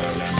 [0.00, 0.39] Bye-bye.